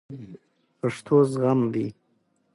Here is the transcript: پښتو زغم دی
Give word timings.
پښتو 0.79 1.15
زغم 1.31 1.61
دی 1.73 1.87